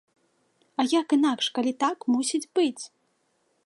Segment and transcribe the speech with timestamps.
[0.79, 2.83] А як інакш, калі так мусіць быць!